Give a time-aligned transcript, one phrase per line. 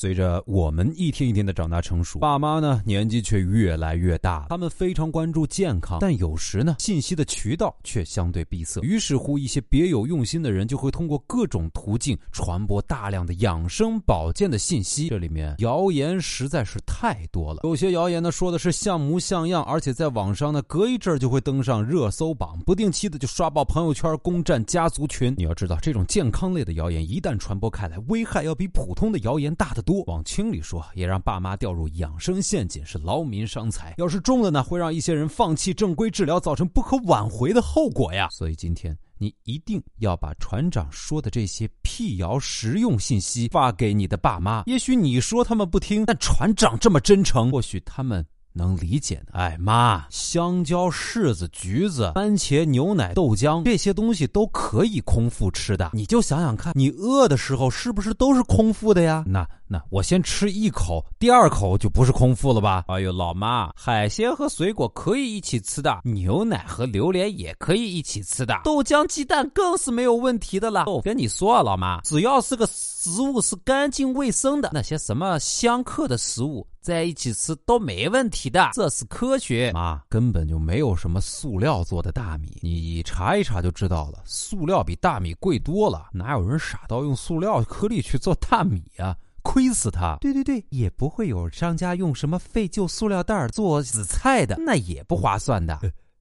[0.00, 8.80] 随着我们一天一天的长大成熟，爸妈呢年纪却越来越大，他们非常关注健康，但有时呢信息的渠道却相对闭塞。
[8.82, 15.08] 于是乎，一些别有用心的人就会通过各种途径传播大量的养生保健的信息。
[15.08, 25.34] 这里面谣言实在是太多了，有些谣言呢说的是像模像样，而且在网上呢隔一阵就会登上热搜榜，不定期的就刷爆朋友圈，攻占家族群。
[25.36, 30.04] 你要知道，这种健康类的谣言一旦传播开来，危害要比普通的谣言大得多。
[30.06, 38.28] 往轻里说，也让爸妈掉入养生陷阱，是劳民伤财；要是重了呢，会让一些人放弃正规治疗，造成不可挽回的后果呀。
[38.30, 44.64] 所以今天你一定要把船长说的这些辟谣实用信息发给你的爸妈。
[44.66, 48.22] 也许你说他们不听，但船长这么真诚，或许他们。
[48.54, 55.90] 能理解的，哎妈，香蕉、柿子、橘子、番茄、牛奶、豆浆这些东西都可以空腹吃的。
[55.92, 59.22] 你就想想看，你饿的时候是不是都是空腹的呀？
[59.28, 62.84] 那那我先吃一口，第二口就不是空腹了吧？
[62.88, 70.86] 哎呦，老妈，海鲜和水果可以一起吃的，牛奶和榴莲也可以一起吃的，豆浆、鸡蛋更是没有问题的了。
[70.86, 76.66] 我跟你说啊，老妈，只要是个食物是干净卫生的，那些什么相克的食物。
[76.80, 79.70] 在一起吃都没问题的，这是科学。
[79.74, 84.22] 妈，根本就没有什么塑料做的大米，你查一查就知道了。
[84.24, 89.14] 塑料比大米贵多了，哪有人傻到用塑料颗粒去做大米啊？
[89.48, 90.18] 亏死他！
[90.20, 95.80] 对对对，也不会有商家用什么废旧塑料袋做紫菜的，那也不划算的。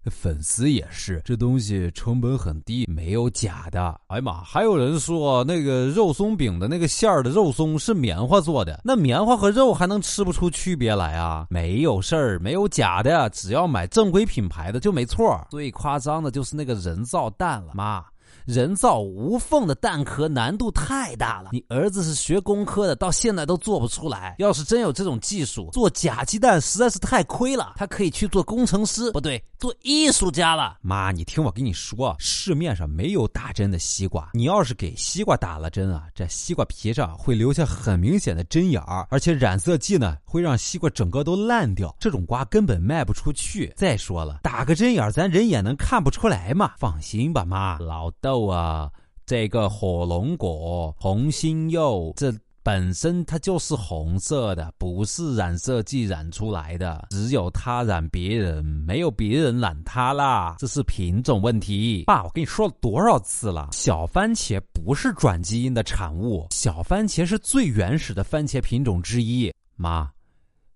[0.10, 4.00] 粉丝也是，这东西成本很低，没有假的。
[4.08, 11.48] 哎呀妈，还有人说那个肉松饼的那个馅儿的肉松是棉花做的，那棉花和肉还能吃不出区别来啊？
[11.50, 15.46] 没有事儿，没有假的，只要买正规品牌的就没错。
[15.50, 18.02] 最夸张的就是那个人造蛋了，妈。
[18.46, 24.36] 人造无缝的蛋壳难度太大了，你儿子是学工科的，到现在都做不出来。
[24.40, 27.74] 要是真有这种技术，做假鸡蛋实在是太亏了。
[27.76, 30.78] 他可以去做工程师，不对，做艺术家了。
[30.82, 43.74] 妈，你听我跟你说，市面上没有打针的西瓜，你要是给西瓜打了针啊，这西瓜皮上会留下很明显的针眼儿，而且染色剂呢会让西瓜整个都烂掉，这种瓜根本卖不出去。
[43.76, 46.74] 再说了，打个针眼儿咱人眼能看不出来吗？
[46.78, 48.46] 放心吧，妈，老豆。
[48.48, 48.92] 啊，
[49.26, 57.08] 这个火龙果、红心柚，这本身它就是红色的，不是染色剂染出来的。
[57.10, 60.58] 只有它染别人，没有别人染它啦。
[60.60, 62.04] 这是品种问题。
[62.06, 69.50] 爸，我跟你说了多少次了，小番茄不是转基因的产物，小番茄是最原始的番茄品种之一。
[69.78, 70.12] 妈，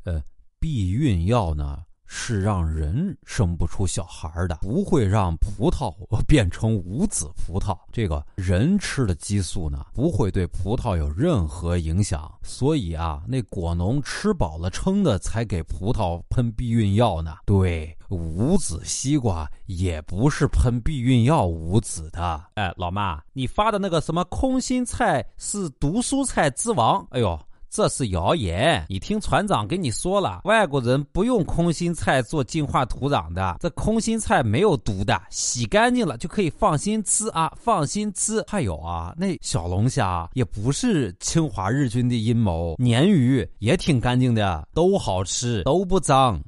[0.06, 0.22] 呃，
[0.60, 1.71] 避孕药呢？
[2.14, 5.96] 是让人生不出小孩的，不会让葡萄
[6.28, 7.78] 变成无籽葡萄。
[7.90, 12.30] 这个人吃的激素呢，不会对葡萄有任何影响。
[12.44, 17.38] 所以啊，那果农吃饱了撑的才给葡萄喷避孕药呢。
[17.46, 22.44] 对，无籽西瓜也不是喷避孕药无籽的。
[22.56, 27.08] 哎，老妈，你发的那个什么空心菜是毒蔬菜之王？
[27.12, 27.40] 哎呦！
[27.72, 38.44] 这是谣言，你听船长跟你说了，外国人不用空心菜做净化土壤的，这空心菜没有毒的，洗干净了就可以放心吃啊，放心吃。
[38.46, 46.44] 还有啊，那小龙虾也不是侵华日军的阴谋，鲶鱼也挺干净的，都好吃，都不脏。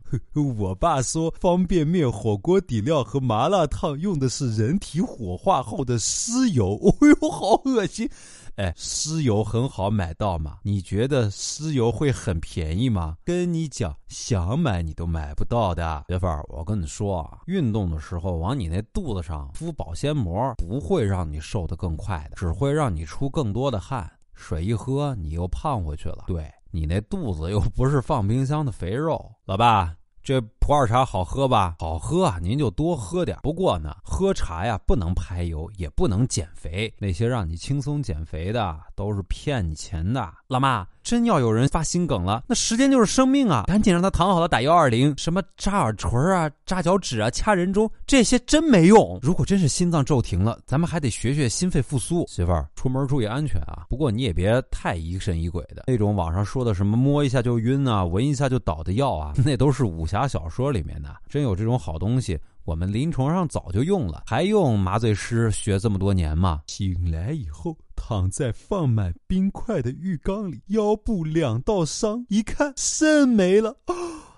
[0.58, 8.10] 我爸说，方便面、火锅底料和麻辣烫用的是人体火化后的尸油， 哎呦，好恶心。
[8.56, 10.60] 哎，尸油很好买到吗？
[10.64, 13.18] 你觉得尸油会很便宜吗？
[13.24, 16.06] 跟你讲，想买你都买不到的。
[16.08, 24.12] 媳妇儿，我跟你说啊，运动的时候往你那肚子上敷保鲜膜，不会让你瘦得更快的，只会让你出更多的汗。
[24.36, 26.26] 水一喝，你又胖回去了。
[26.28, 29.96] 对你那肚子又不是放冰箱的肥肉，老爸。
[30.24, 31.76] 这普洱茶好喝吧？
[31.80, 33.38] 好喝啊，您就多喝点。
[33.44, 36.92] 不过呢，喝茶呀不能排油，也不能减肥。
[36.98, 40.28] 那些让你轻松减肥的，都是骗你钱的。
[40.48, 40.88] 老妈。
[41.04, 43.66] 真要有人发心梗了，那时间就是生命啊！
[43.68, 45.14] 赶紧让他躺好了打幺二零。
[45.18, 49.20] 什么扎耳垂啊、扎脚趾啊、掐人中，这些真没用。
[49.22, 52.26] 如果真是心脏骤停了，咱们还得学学心肺复苏。
[52.30, 53.84] 媳妇儿，出门注意安全啊！
[53.90, 55.84] 不过你也别太疑神疑鬼的。
[55.88, 61.16] 那种网上说的什么摸一下就晕啊、闻一下就倒的药啊， 那都是武侠小说里面呢。
[61.28, 66.62] 真有这种好东西，我们临床上早就用了，还用麻醉师学这么多年吗？
[66.68, 67.76] 醒来以后。
[67.96, 73.78] 躺在放满冰块的浴缸里，腰部两道伤，一看肾没了，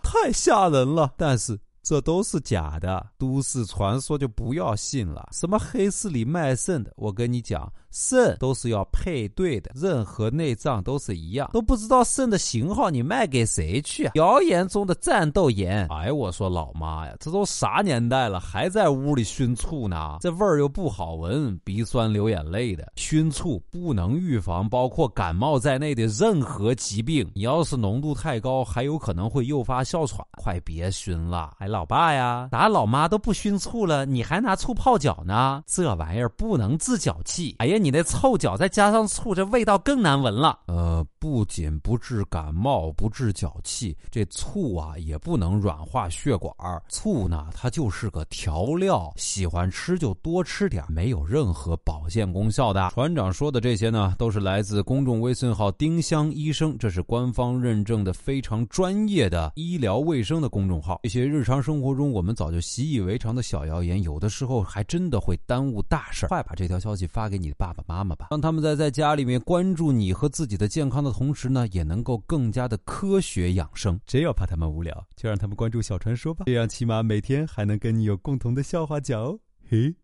[0.03, 1.11] 太吓人了。
[1.17, 5.27] 但是这都是假的，都市传说就不要信了。
[5.31, 7.71] 什么黑市里卖肾的，我跟你讲。
[7.95, 14.11] 肾都是要配对的，任何内脏都是一样，都不知道肾的型号你卖给谁去？
[14.15, 15.87] 谣言中的战斗盐。
[15.87, 20.17] 哎，我说老妈呀，这都啥年代了，还在屋里熏醋呢？
[20.19, 22.91] 这味儿又不好闻，鼻酸流眼泪的。
[22.97, 30.21] 熏醋不能预防包括感冒在内的任何疾病，你要是浓度太高，还有可能会诱发哮喘。
[30.33, 31.53] 快别熏了！
[31.59, 35.63] 哎，老爸呀，打老妈都不熏醋了，你还拿醋泡脚呢？
[35.65, 37.55] 这玩意儿不能治脚气。
[37.59, 37.79] 哎呀！
[37.84, 40.57] 你你那臭脚再加上醋，这味道更难闻了。
[40.65, 46.53] 呃，不仅不治感冒，不治脚气，这醋啊也不能软化血管。
[46.87, 52.91] 醋呢，它就是个调料，喜欢吃就多吃点，没有任何保健功效的。
[52.91, 60.99] 船长说的这些呢，都是来自公众微信号“丁香医生”，这是官方认证的非常专业的医疗卫生的公众号。
[61.01, 67.65] 一些日常生活中我们早就习以为常的小谣言，有的时候还真的会耽误大事快把这条消息发给你的爸。
[67.65, 73.97] 爸爸妈妈吧，让他们在在家里面关注你和自己的健康的同时呢，也能够更加的科学养生。
[74.05, 79.39] 真要怕他们无聊，就让他们关注小传说吧，这样起码每天还能跟你有共同的笑话讲哦。
[79.69, 79.95] 嘿，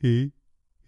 [0.00, 0.32] 嘿，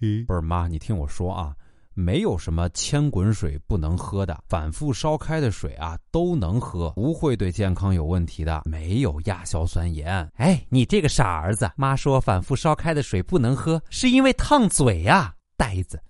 [0.00, 1.54] 嘿，不是妈，你听我说啊，
[1.92, 10.26] 没有什么千滚水不能喝的，反复烧开的水啊都能喝，不会对健康有问题的，没有亚硝酸盐。
[10.36, 16.00] 哎，你这个傻儿子，妈说反复烧开的水不能喝，是因为烫嘴呀，呆子。